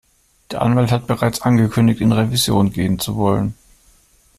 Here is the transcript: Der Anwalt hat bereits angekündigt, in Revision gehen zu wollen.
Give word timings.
Der 0.49 0.63
Anwalt 0.63 0.89
hat 0.91 1.05
bereits 1.05 1.43
angekündigt, 1.43 2.01
in 2.01 2.11
Revision 2.11 2.71
gehen 2.73 2.97
zu 2.97 3.17
wollen. 3.17 3.53